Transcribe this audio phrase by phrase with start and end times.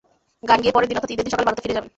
[0.49, 1.89] গান গেয়ে পরের দিন অর্থাৎ ঈদের দিন সকালে ভারতে ফিরে যাবেন।